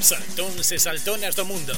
[0.00, 1.72] Saltóns e saltonas do mundo.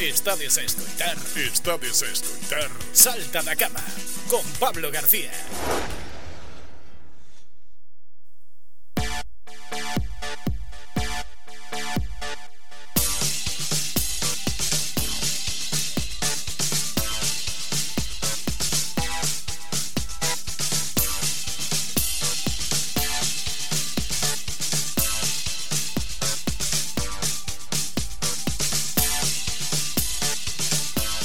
[0.00, 3.80] Estades a escoitar Estades a escoitar Salta da cama
[4.28, 5.32] Con Pablo García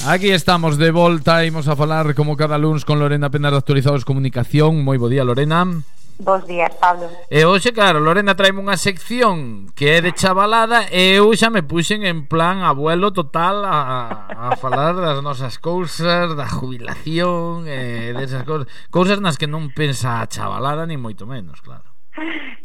[0.07, 4.01] Aquí estamos de volta, imos a falar como cada luns con Lorena Penas de Actualizados
[4.01, 4.81] Comunicación.
[4.81, 5.85] Moi bo día, Lorena.
[6.17, 7.05] Bos días, Pablo.
[7.29, 11.61] E hoxe, claro, Lorena traime unha sección que é de chavalada e eu xa me
[11.61, 18.41] puxen en plan abuelo total a, a falar das nosas cousas, da jubilación, e desas
[18.41, 21.93] cousas, cousas nas que non pensa a chavalada, ni moito menos, claro.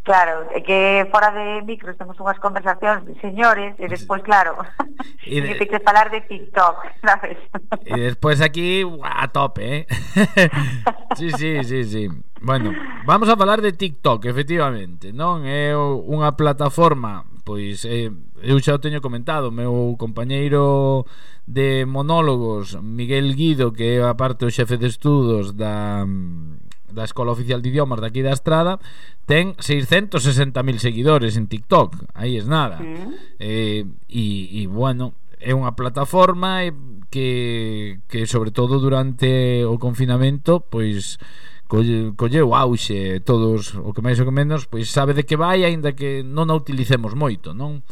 [0.06, 4.54] Claro, é que fora de micros temos unhas conversacións de señores e despois, claro,
[5.26, 5.66] e de...
[5.66, 7.34] que falar de TikTok, sabes?
[7.82, 9.82] E despois aquí a tope, eh?
[11.18, 12.04] sí, sí, sí, sí.
[12.38, 12.70] Bueno,
[13.02, 15.42] vamos a falar de TikTok, efectivamente, non?
[15.42, 18.06] É unha plataforma, pois, eh,
[18.46, 21.02] eu xa o teño comentado, meu compañeiro
[21.50, 26.06] de monólogos, Miguel Guido, que é a parte o xefe de estudos da
[26.92, 28.78] da Escola Oficial de Idiomas daqui da Estrada
[29.26, 32.78] ten 660.000 seguidores en TikTok, aí es nada.
[32.78, 33.14] Mm.
[33.42, 36.64] Eh, e, e bueno, é unha plataforma
[37.10, 41.18] que, que sobre todo durante o confinamento pois
[41.66, 45.66] colle, colleu auxe todos o que máis ou que menos, pois sabe de que vai
[45.66, 47.82] aínda que non a utilicemos moito, non?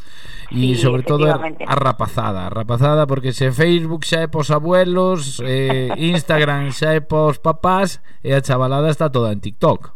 [0.50, 5.42] E sí, sobre todo a rapazada, a rapazada porque se Facebook xa é pos abuelos,
[5.42, 9.92] eh, Instagram xa é pos papás e a chavalada está toda en TikTok.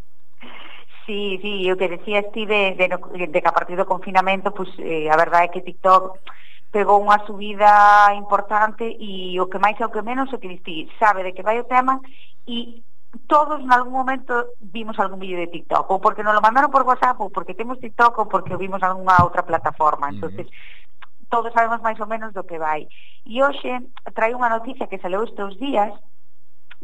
[1.09, 4.69] Sí, sí, o que decía ti de, de, de que a partir do confinamento, pois,
[4.77, 6.21] eh, a verdade é que TikTok
[6.69, 10.85] pegou unha subida importante e o que máis e o que menos o que diste
[11.01, 11.97] sabe de que vai o tema
[12.45, 12.85] e
[13.27, 16.85] todos en algún momento vimos algún vídeo de TikTok, ou porque nos lo mandaron por
[16.85, 20.09] WhatsApp, ou porque temos TikTok, ou porque vimos algunha outra plataforma.
[20.09, 21.25] entonces uh -huh.
[21.29, 22.85] todos sabemos máis ou menos do que vai.
[23.25, 23.81] E hoxe
[24.13, 25.93] trae unha noticia que saleu estes días,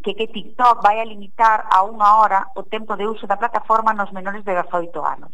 [0.02, 3.94] que que TikTok vai a limitar a unha hora o tempo de uso da plataforma
[3.94, 5.34] nos menores de 18 anos.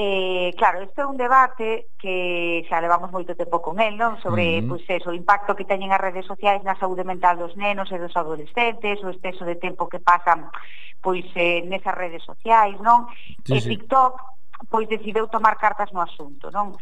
[0.00, 4.14] Eh, claro, este é un debate que xa levamos moito tempo con el, non?
[4.22, 4.78] Sobre, uh -huh.
[4.78, 7.98] pois, eso, o impacto que teñen as redes sociais na saúde mental dos nenos e
[7.98, 10.54] dos adolescentes, o exceso de tempo que pasan,
[11.02, 13.10] pois, eh, nesas redes sociais, non?
[13.42, 14.70] Sí, eh, e TikTok, sí.
[14.70, 16.78] pois, decideu tomar cartas no asunto, non?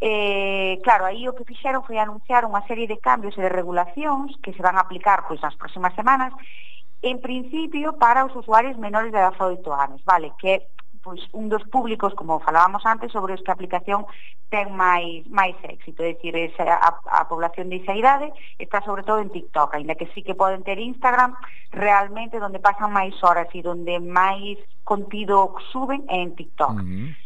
[0.00, 4.32] Eh, claro, aí o que fixeron foi anunciar unha serie de cambios e de regulacións
[4.40, 6.32] que se van a aplicar, pois, nas próximas semanas,
[7.04, 10.64] en principio para os usuarios menores de 18 anos, vale, que
[11.06, 14.10] pois un dos públicos, como falábamos antes, sobre os que a aplicación
[14.50, 19.06] ten máis máis éxito, é dicir, esa, a, a población de esa idade está sobre
[19.06, 21.38] todo en TikTok, aínda que sí que poden ter Instagram,
[21.70, 26.74] realmente donde pasan máis horas e donde máis contido suben é en TikTok.
[26.74, 27.25] Uh -huh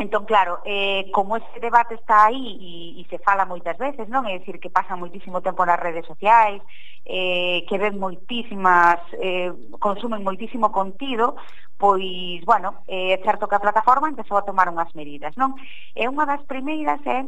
[0.00, 4.30] Entón, claro, eh, como ese debate está aí e, e se fala moitas veces, non?
[4.30, 6.62] É dicir, que pasa moitísimo tempo nas redes sociais,
[7.02, 9.50] eh, que ven moitísimas, eh,
[9.82, 11.34] consumen moitísimo contido,
[11.74, 15.58] pois, bueno, eh, é eh, certo que a plataforma empezou a tomar unhas medidas, non?
[15.98, 17.26] E unha das primeiras é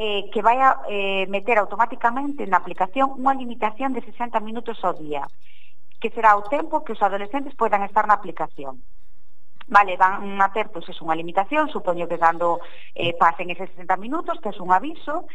[0.00, 4.96] eh, que vai a eh, meter automáticamente na aplicación unha limitación de 60 minutos ao
[4.96, 5.28] día,
[6.00, 8.80] que será o tempo que os adolescentes poidan estar na aplicación.
[9.68, 12.62] Vale, van a ter pois, pues, unha limitación, supoño que cando
[12.94, 15.26] eh, pasen eses 60 minutos, que é un aviso,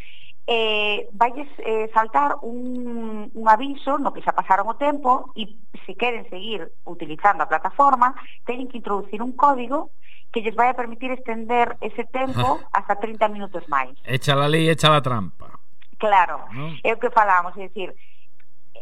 [0.47, 5.47] eh, valles eh, saltar un, un aviso no que xa pasaron o tempo e
[5.86, 8.16] se queren seguir utilizando a plataforma
[8.47, 9.91] teñen que introducir un código
[10.31, 13.94] que lles vai a permitir estender ese tempo hasta 30 minutos máis.
[14.08, 15.59] Echa la lei, echa la trampa.
[16.00, 16.74] Claro, ¿no?
[16.81, 17.94] é o que falamos, é dicir,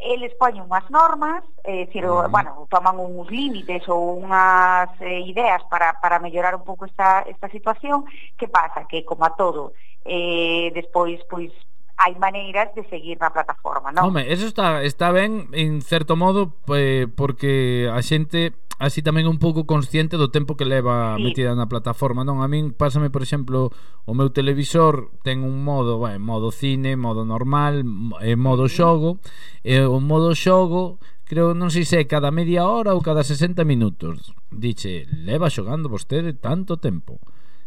[0.01, 2.31] eles poñen unhas normas, é decir, uh -huh.
[2.31, 7.47] bueno, toman uns límites ou unhas eh, ideas para, para mellorar un pouco esta, esta
[7.49, 8.05] situación,
[8.37, 8.87] que pasa?
[8.87, 9.73] Que, como a todo,
[10.05, 11.51] eh, despois, pois,
[11.99, 14.07] hai maneiras de seguir na plataforma, non?
[14.07, 19.43] Home, eso está, está ben, en certo modo, eh, porque a xente así tamén un
[19.43, 21.27] pouco consciente do tempo que leva sí.
[21.27, 22.39] metida na plataforma, non?
[22.39, 23.75] A min pásame, por exemplo,
[24.07, 27.83] o meu televisor ten un modo, bueno, modo cine, modo normal,
[28.23, 29.19] e eh, modo xogo,
[29.67, 34.33] e o modo xogo creo, non sei se cada media hora ou cada 60 minutos.
[34.49, 37.19] Diche, leva xogando vostede tanto tempo.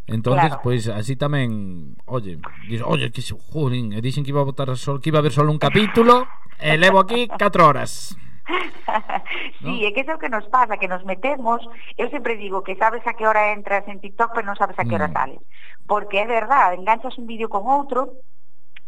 [0.06, 0.62] Entonces, claro.
[0.62, 4.48] pois pues, así tamén, oye, dice, oye, que se, jolín, e dixen que iba a
[4.48, 6.26] botar sol, que iba a ver solo un capítulo,
[6.58, 8.18] e levo aquí 4 horas.
[9.62, 9.86] sí, ¿no?
[9.86, 11.62] é que é o que nos pasa, que nos metemos,
[11.94, 14.84] eu sempre digo que sabes a que hora entras en TikTok, pero non sabes a
[14.84, 15.14] que hora mm.
[15.14, 15.42] sales.
[15.86, 18.18] Porque é verdade, enganchas un vídeo con outro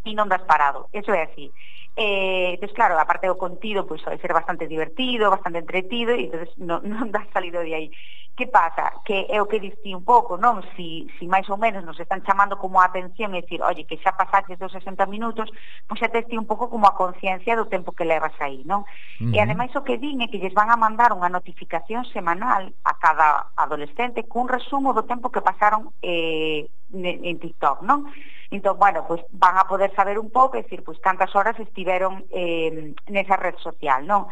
[0.02, 0.90] e non das parado.
[0.90, 1.55] Eso é así.
[1.96, 6.26] Eh, entonces, claro, aparte do contido, pois pues, vai ser bastante divertido, bastante entretido, e
[6.26, 7.88] entonces non, non das salido de aí.
[8.36, 8.90] Que pasa?
[9.04, 10.58] Que é o que diste un pouco, non?
[10.75, 14.02] Si, si máis ou menos nos están chamando como a atención e dicir, oye, que
[14.02, 15.46] xa pasaches dos 60 minutos,
[15.86, 18.82] pois xa teste un pouco como a conciencia do tempo que levas aí, non?
[19.22, 19.34] Uh -huh.
[19.34, 22.98] E ademais o que din é que lles van a mandar unha notificación semanal a
[22.98, 28.10] cada adolescente cun resumo do tempo que pasaron eh, en TikTok, non?
[28.50, 32.26] Entón, bueno, pues van a poder saber un pouco, é dicir, pues, cantas horas estiveron
[32.34, 34.26] eh, nesa red social, non?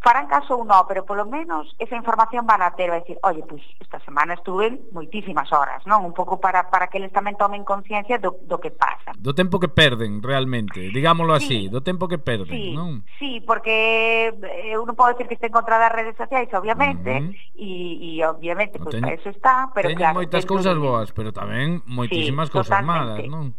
[0.00, 3.42] farán caso ou non, pero polo menos esa información van a ter, vai decir, oye,
[3.42, 6.04] pois pues, esta semana estuve moitísimas horas, non?
[6.06, 9.16] Un pouco para, para que eles tamén tomen conciencia do, do que pasa.
[9.18, 13.02] Do tempo que perden, realmente, digámoslo así, sí, do tempo que perden, sí, non?
[13.18, 17.10] Sí, porque eh, eu non podo decir que este en contra das redes sociais, obviamente,
[17.10, 17.58] uh -huh.
[17.58, 20.22] e, e obviamente, pois, pues, para eso está, pero teñen claro...
[20.22, 23.56] moitas cousas boas, pero tamén moitísimas sí, cousas malas, non?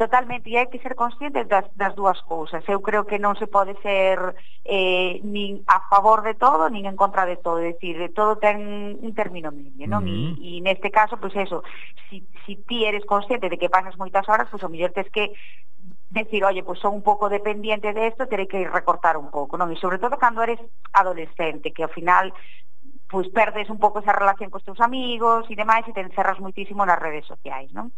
[0.00, 2.64] Totalmente, e hai que ser conscientes das, das dúas cousas.
[2.64, 4.16] Eu creo que non se pode ser
[4.64, 7.60] eh, nin a favor de todo, nin en contra de todo.
[7.60, 10.08] É dicir, todo ten un término medio, non?
[10.08, 10.40] Mm.
[10.40, 11.60] E, e neste caso, pois pues eso,
[12.08, 15.12] si, si ti eres consciente de que pasas moitas horas, pois pues, o mellor tes
[15.12, 15.36] que
[16.08, 19.68] decir, oye, pues son un pouco dependiente de esto, terei que recortar un pouco, non?
[19.68, 20.64] E sobre todo cando eres
[20.96, 22.32] adolescente, que ao final
[23.04, 26.40] pois pues, perdes un pouco esa relación cos teus amigos e demais e te encerras
[26.40, 27.92] moitísimo nas redes sociais, non?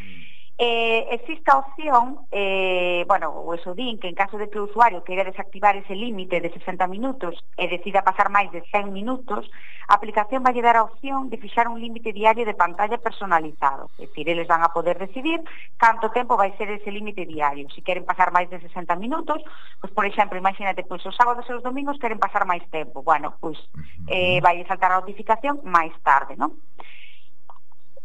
[0.00, 4.62] Mm Eh, existe a opción, eh, bueno, o eso din, que en caso de que
[4.62, 8.94] o usuario queira desactivar ese límite de 60 minutos e decida pasar máis de 100
[8.94, 9.50] minutos,
[9.90, 13.90] a aplicación vai dar a opción de fixar un límite diario de pantalla personalizado.
[13.98, 15.42] É dicir, eles van a poder decidir
[15.74, 17.66] canto tempo vai ser ese límite diario.
[17.74, 19.42] Se queren pasar máis de 60 minutos,
[19.82, 23.02] pois, por exemplo, imagínate, pois os sábados e os domingos queren pasar máis tempo.
[23.02, 23.58] Bueno, pois
[24.06, 26.54] eh, vai saltar a notificación máis tarde, non?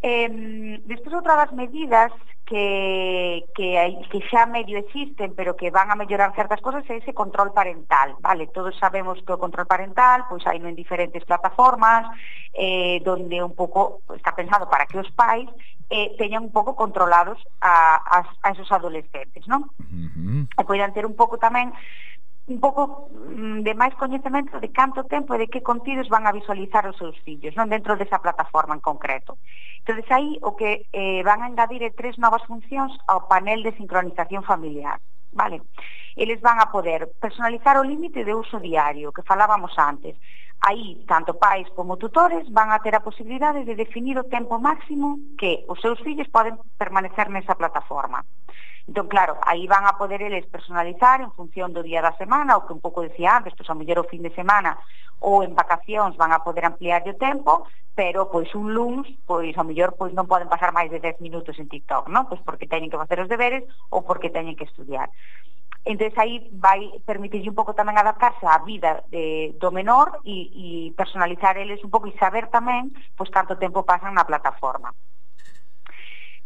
[0.02, 2.16] Eh, despois outra das medidas
[2.50, 3.76] que, que,
[4.10, 8.16] que xa medio existen pero que van a mellorar certas cosas é ese control parental
[8.24, 12.10] vale todos sabemos que o control parental pois hai en diferentes plataformas
[12.56, 15.52] eh, donde un pouco está pensado para que os pais
[15.94, 19.70] eh, teñan un pouco controlados a, a, a esos adolescentes non?
[19.78, 20.42] Uh -huh.
[20.48, 21.70] e poidan ter un pouco tamén
[22.50, 26.34] un pouco mm, de máis coñecemento de canto tempo e de que contidos van a
[26.34, 29.38] visualizar os seus fillos, non dentro desa plataforma en concreto.
[29.86, 33.78] Entón, aí o que eh, van a engadir é tres novas funcións ao panel de
[33.78, 34.98] sincronización familiar.
[35.32, 35.62] Vale?
[36.18, 40.18] Eles van a poder personalizar o límite de uso diario que falábamos antes.
[40.62, 45.22] Aí, tanto pais como tutores van a ter a posibilidade de definir o tempo máximo
[45.38, 48.26] que os seus fillos poden permanecer nesa plataforma.
[48.90, 52.66] Entón, claro, aí van a poder eles personalizar en función do día da semana, o
[52.66, 54.82] que un pouco decía antes, pois a mellor o fin de semana
[55.22, 59.62] ou en vacacións van a poder ampliar o tempo, pero pois un luns, pois a
[59.62, 62.26] mellor pois non poden pasar máis de 10 minutos en TikTok, non?
[62.26, 63.62] Pois porque teñen que facer os deberes
[63.94, 65.14] ou porque teñen que estudiar.
[65.86, 70.66] Entón, aí vai permitirlle un pouco tamén adaptarse á vida de, do menor e, e
[70.98, 74.90] personalizar eles un pouco e saber tamén pois canto tempo pasan na plataforma.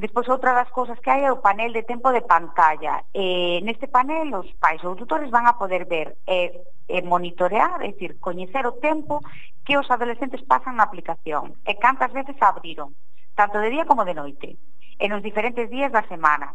[0.03, 3.07] Despois outra das cousas que hai é o panel de tempo de pantalla.
[3.15, 6.59] Eh, neste panel os pais ou tutores van a poder ver e
[6.91, 9.23] eh, eh, monitorear, é dicir, coñecer o tempo
[9.63, 12.91] que os adolescentes pasan na aplicación e cantas veces abriron,
[13.31, 14.59] tanto de día como de noite,
[14.99, 16.51] e nos diferentes días da semana.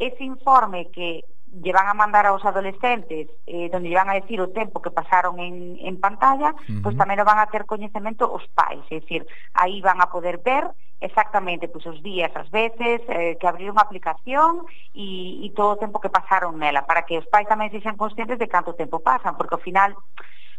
[0.00, 1.20] Ese informe que
[1.52, 4.90] lle van a mandar aos adolescentes eh, donde lle van a decir o tempo que
[4.90, 6.82] pasaron en, en pantalla, uh -huh.
[6.82, 9.22] pois tamén o van a ter coñecemento os pais, é dicir,
[9.54, 10.68] aí van a poder ver
[11.00, 15.80] exactamente pois, os días, as veces, eh, que abriron a aplicación e, e todo o
[15.80, 19.36] tempo que pasaron nela, para que os pais tamén sexan conscientes de canto tempo pasan,
[19.36, 19.94] porque ao final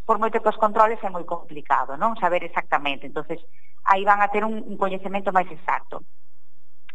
[0.08, 2.16] por moito que os controles é moi complicado, non?
[2.16, 3.04] Saber exactamente.
[3.06, 3.44] entonces
[3.84, 6.08] aí van a ter un, un coñecemento máis exacto.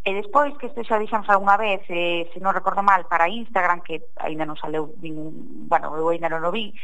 [0.04, 3.30] E despois que este xa dixan xa unha vez, eh, se non recordo mal, para
[3.30, 6.74] Instagram, que aínda non saleu ningún, bueno, eu aínda non o vi,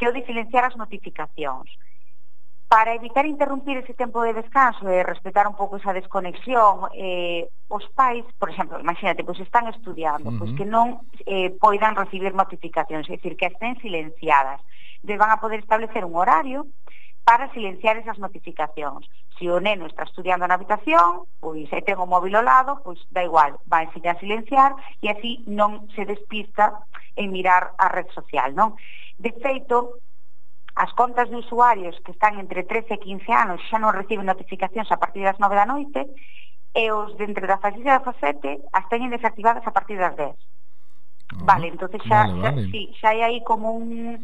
[0.00, 1.68] que o de silenciar as notificacións.
[2.72, 7.84] Para evitar interrumpir ese tempo de descanso e respetar un pouco esa desconexión, eh, os
[7.92, 10.40] pais, por exemplo, imagínate, pois están estudiando, uh -huh.
[10.40, 14.64] pois que non eh, poidan recibir notificacións, é dicir, que estén silenciadas.
[15.04, 16.64] Entón, van a poder establecer un horario
[17.20, 19.04] para silenciar esas notificacións
[19.38, 23.00] se o neno está estudiando na habitación, pois e ten o móvil ao lado, pois
[23.10, 26.84] da igual, vai a silenciar e así non se despista
[27.16, 28.76] en mirar a red social, non?
[29.16, 30.02] De feito,
[30.74, 34.88] as contas de usuarios que están entre 13 e 15 anos xa non reciben notificacións
[34.88, 36.08] a partir das 9 da noite
[36.72, 40.32] e os de entre da e da facete as teñen desactivadas a partir das 10.
[40.32, 42.62] Ah, vale, entonces xa, vale, vale.
[42.64, 44.16] xa, sí, xa hai aí como un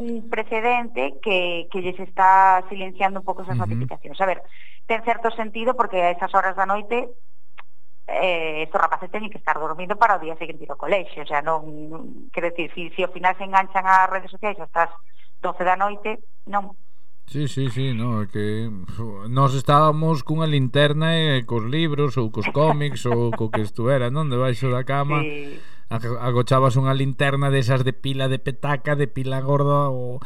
[0.00, 3.68] un precedente que, que lles está silenciando un pouco esas uh -huh.
[3.68, 4.16] notificacións.
[4.20, 4.40] A ver,
[4.88, 7.12] ten certo sentido porque a esas horas da noite
[8.08, 11.28] eh, estos rapaces teñen que estar dormindo para o día seguinte ir ao colexio, o
[11.28, 14.88] sea, non, quero decir, se si, si ao final se enganchan ás redes sociais hasta
[14.88, 14.92] as
[15.44, 16.74] 12 da noite, non,
[17.30, 18.66] Sí, sí, sí, no, é que
[19.30, 24.26] nós estábamos cunha linterna e cos libros ou cos cómics ou co que estuvera, non,
[24.26, 25.22] debaixo da cama.
[25.22, 25.62] Sí.
[26.26, 30.18] Agochabas unha linterna desas de pila de petaca, de pila gorda o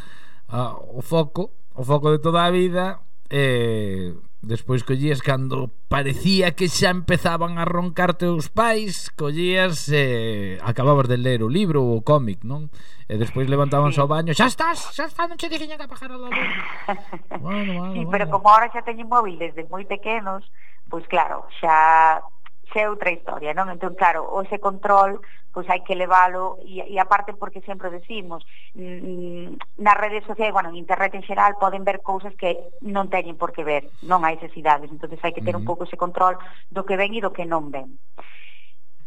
[0.49, 6.53] a, o foco, o foco de toda a vida e eh, Despois collías cando parecía
[6.53, 11.81] que xa empezaban a roncar teus pais, collías e eh, acababas de ler o libro
[11.81, 12.69] ou o cómic, non?
[13.09, 14.01] E despois levantaban sí.
[14.01, 16.29] ao baño, xa estás, xa estás, non che dixen que apagar a luz.
[17.41, 18.11] bueno, bueno, sí, bueno.
[18.13, 20.45] pero como ahora xa teñen móvil desde moi pequenos,
[20.93, 22.21] pois claro, xa
[22.75, 23.71] que é outra historia, non?
[23.71, 25.23] Entón, claro, o ese control
[25.55, 28.43] pois hai que leválo e, e aparte porque sempre decimos
[28.75, 33.39] mm, nas redes sociais, bueno, en internet en xeral poden ver cousas que non teñen
[33.39, 35.63] por que ver, non hai necesidades, entonces hai que ter uh -huh.
[35.63, 36.35] un pouco ese control
[36.75, 37.95] do que ven e do que non ven.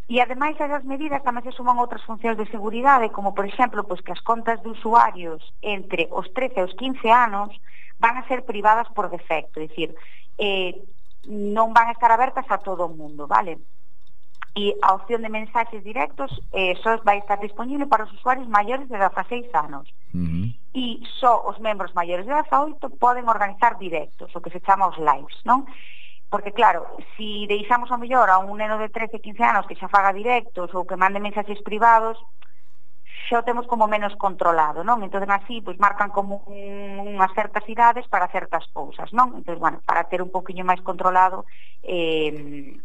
[0.07, 3.83] E ademais a esas medidas tamén se suman outras funcións de seguridade, como por exemplo,
[3.83, 7.51] pois que as contas de usuarios entre os 13 e os 15 anos
[8.00, 9.91] van a ser privadas por defecto, é dicir,
[10.39, 10.79] eh,
[11.27, 13.60] non van a estar abertas a todo o mundo, vale?
[14.57, 18.89] E a opción de mensaxes directos eh, só vai estar disponible para os usuarios maiores
[18.89, 19.86] de 16 anos.
[20.15, 20.48] Uh -huh.
[20.74, 20.86] E
[21.19, 25.38] só os membros maiores de 18 poden organizar directos, o que se chama os lives,
[25.46, 25.67] non?
[26.31, 29.88] Porque claro, si deixamos a mellor a un neno de 13, 15 anos que xa
[29.88, 32.17] faga directos ou que mande mensaxes privados,
[33.25, 35.01] xa o temos como menos controlado, non?
[35.01, 39.33] Entón así pois marcan como un, unhas certas idades para certas cousas, non?
[39.33, 41.50] Entón, bueno, para ter un poquinho máis controlado
[41.81, 42.77] eh,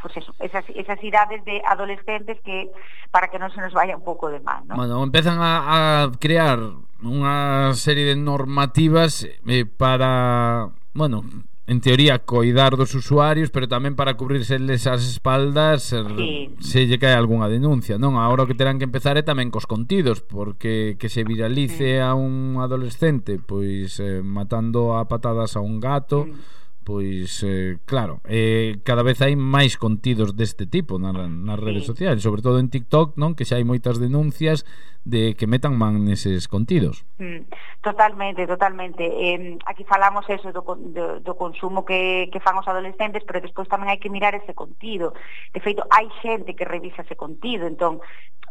[0.00, 2.70] pues eso, esas, esas idades de adolescentes que
[3.10, 4.78] para que non se nos vaya un pouco de mal, non?
[4.78, 5.80] Bueno, empezan a, a
[6.16, 6.56] crear
[7.04, 11.26] unha serie de normativas eh, para, bueno,
[11.70, 16.50] en teoría, coidar dos usuarios, pero tamén para cubrirse esas espaldas er, sí.
[16.58, 18.18] se lle cae algunha denuncia, non?
[18.18, 22.18] Agora o que terán que empezar é tamén cos contidos, porque que se viralice a
[22.18, 26.26] un adolescente, pois eh, matando a patadas a un gato...
[26.26, 26.58] Mm.
[26.82, 31.92] Pois, eh, claro, eh, cada vez hai máis contidos deste tipo na, nas redes sí.
[31.92, 33.36] sociais, sobre todo en TikTok, non?
[33.36, 34.64] Que xa hai moitas denuncias
[35.04, 37.04] de que metan man neses contidos.
[37.20, 37.48] Mm,
[37.84, 39.04] totalmente, totalmente.
[39.04, 43.68] Eh, aquí falamos eso do, do, do consumo que, que fan os adolescentes, pero despois
[43.68, 45.12] tamén hai que mirar ese contido.
[45.52, 48.00] De feito, hai xente que revisa ese contido, entón,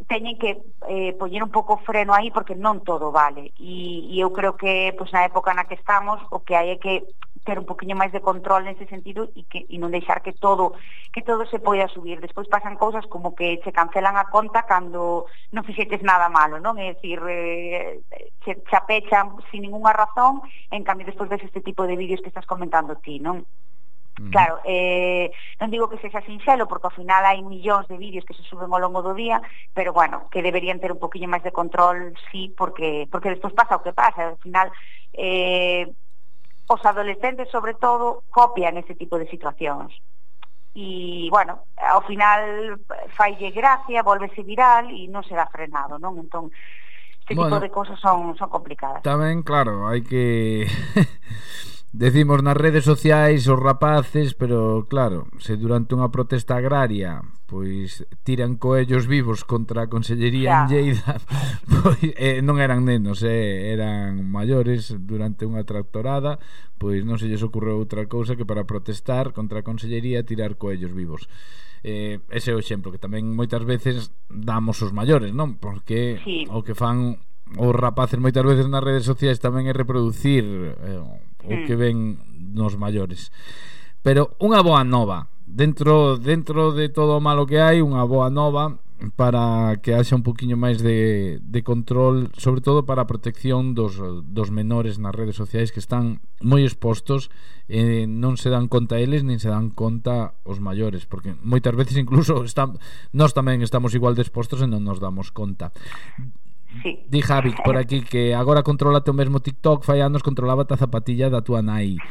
[0.07, 3.51] teñen que eh, poñer un pouco freno aí porque non todo vale.
[3.57, 6.77] E, e eu creo que pois, na época na que estamos, o que hai é
[6.77, 7.09] que
[7.45, 10.35] ter un poquinho máis de de control nese sentido e que e non deixar que
[10.35, 10.75] todo
[11.15, 12.19] que todo se poida subir.
[12.19, 16.75] Despois pasan cousas como que che cancelan a conta cando non fixetes nada malo, non?
[16.75, 18.03] É dicir, eh,
[18.43, 22.27] che, che apechan sin ninguna razón, en cambio despois ves este tipo de vídeos que
[22.27, 23.47] estás comentando ti, non?
[24.31, 25.31] Claro, eh,
[25.63, 28.67] non digo que sexa sinxelo, porque ao final hai millóns de vídeos que se suben
[28.67, 29.39] ao longo do día,
[29.71, 33.79] pero bueno, que deberían ter un poquinho máis de control, sí, porque, porque despois pasa
[33.79, 34.67] o que pasa, ao final...
[35.15, 35.87] Eh,
[36.69, 39.89] os adolescentes, sobre todo, copian ese tipo de situacións.
[40.77, 42.77] E, bueno, ao final
[43.17, 46.21] falle gracia, volvese viral e non será frenado, non?
[46.21, 46.53] Entón,
[47.25, 49.01] este bueno, tipo de cosas son, son complicadas.
[49.01, 50.69] Tamén, claro, hai que...
[51.89, 58.61] Decimos nas redes sociais os rapaces, pero claro, se durante unha protesta agraria pois tiran
[58.61, 60.61] coellos vivos contra a Consellería yeah.
[60.61, 61.17] en Lleida,
[61.81, 66.37] pois eh, non eran nenos, eh, eran maiores durante unha tractorada,
[66.77, 70.93] pois non se lles ocorreu outra cousa que para protestar contra a Consellería tirar coellos
[70.93, 71.25] vivos.
[71.81, 75.57] Eh, ese é o exemplo que tamén moitas veces damos os maiores, non?
[75.57, 76.45] Porque sí.
[76.53, 77.17] o que fan
[77.57, 81.65] os rapaces moitas veces nas redes sociais tamén é reproducir eh, o hmm.
[81.65, 82.19] que ven
[82.53, 83.33] nos maiores.
[84.05, 88.77] Pero unha boa nova, dentro dentro de todo o malo que hai, unha boa nova
[89.15, 93.95] para que haxa un poquinho máis de, de control, sobre todo para a protección dos,
[94.27, 97.31] dos menores nas redes sociais que están moi expostos
[97.71, 101.79] e eh, non se dan conta eles nin se dan conta os maiores porque moitas
[101.79, 102.75] veces incluso están,
[103.15, 105.71] nós tamén estamos igual de expostos e non nos damos conta
[106.83, 107.03] Sí.
[107.07, 111.29] Di Javi por aquí que agora controlate o mesmo TikTok fai anos controlaba a zapatilla
[111.29, 111.97] da tua nai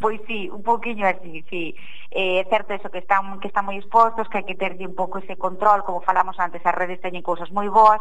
[0.00, 1.76] Pois sí, un poquinho así, sí.
[2.10, 4.96] Eh, é certo eso que están que están moi expostos, que hai que ter un
[4.96, 8.00] pouco ese control, como falamos antes, as redes teñen cousas moi boas,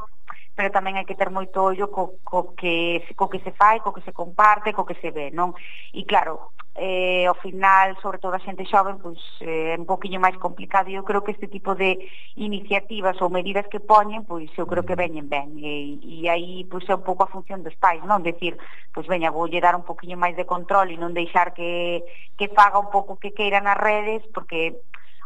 [0.55, 3.91] pero tamén hai que ter moito ollo co, co, que, co que se fai, co
[3.91, 5.51] que se comparte, co que se ve, non?
[5.91, 10.24] E claro, eh, ao final, sobre todo a xente xoven, pois, eh, é un poquinho
[10.24, 10.88] máis complicado.
[10.88, 12.00] Eu creo que este tipo de
[12.39, 15.01] iniciativas ou medidas que poñen, pois eu creo que mm.
[15.03, 15.59] veñen ben.
[15.59, 18.24] E, e aí pois, é un pouco a función dos pais, non?
[18.24, 18.55] Decir,
[18.95, 22.01] pois veña, voulle dar un poquinho máis de control e non deixar que,
[22.39, 24.79] que faga un pouco que queira nas redes, porque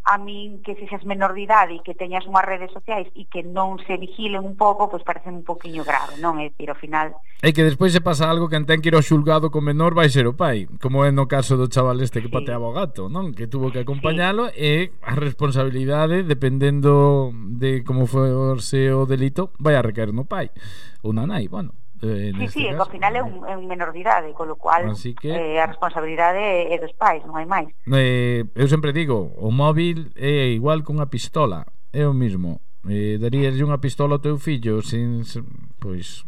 [0.03, 3.23] a min que se xas menor de idade e que teñas unhas redes sociais e
[3.31, 6.35] que non se vigilen un pouco, pois parece un poquinho grave, non?
[6.43, 7.15] É dicir, ao final...
[7.39, 10.11] É que despois se pasa algo que ten que ir ao xulgado con menor vai
[10.11, 12.35] ser o pai, como é no caso do chaval este que sí.
[12.35, 13.31] pateaba o gato, non?
[13.31, 14.59] Que tuvo que acompañalo sí.
[14.59, 14.71] e
[15.07, 20.51] a responsabilidade, dependendo de como foi o seu delito, vai a recaer no pai
[20.99, 21.82] ou na nai, bueno.
[22.03, 22.83] Eh, sí, sí, caso.
[22.83, 25.31] ao final é un, é un menor de idade, con lo cual Así que...
[25.31, 27.71] eh, a responsabilidade é dos pais, non hai máis.
[27.87, 31.63] Eh, eu sempre digo, o móvil é igual que unha pistola,
[31.95, 32.59] é o mismo.
[32.83, 35.47] Eh, darías unha pistola ao teu fillo sin, sin
[35.79, 36.27] pois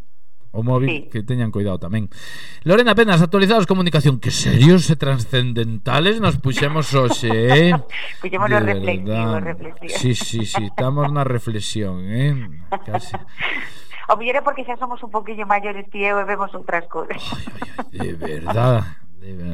[0.55, 1.10] o móvil sí.
[1.12, 2.08] que teñan cuidado tamén.
[2.63, 7.75] Lorena apenas actualizados comunicación, que serios e transcendentales nos puxemos hoxe, eh?
[8.24, 9.91] puxemos nos reflexivo, reflexivo.
[10.00, 12.63] Sí, sí, sí, estamos na reflexión, eh?
[12.88, 13.20] Casi.
[14.09, 17.21] O mellor é porque xa somos un poquillo maiores que eu e vemos outras cousas.
[17.91, 18.85] De verdad.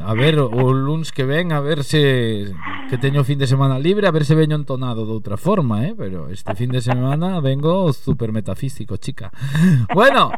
[0.04, 2.52] A ver, o luns que ven, a ver se
[2.92, 5.96] que teño fin de semana libre, a ver se veño entonado de outra forma, eh,
[5.96, 9.32] pero este fin de semana vengo super metafísico, chica.
[9.96, 10.36] Bueno,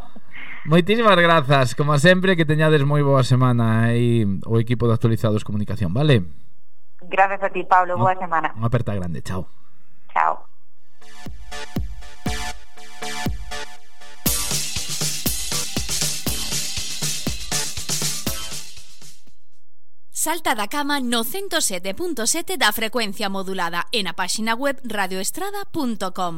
[0.65, 5.43] Moitísimas grazas, como sempre, que teñades moi boa semana aí eh, o equipo de Actualizados
[5.43, 6.23] Comunicación, vale?
[7.03, 8.55] Gracias a ti, Pablo, boa semana.
[8.55, 9.43] Unha aperta grande, chao.
[10.15, 10.42] Chao.
[20.23, 26.35] Salta da cama no 107.7 da frecuencia modulada e na páxina web radioestrada.com.